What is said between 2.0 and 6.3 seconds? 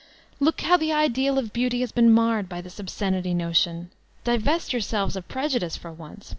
marred by thb obscenity notion. Divest yourselves of prejudice for once.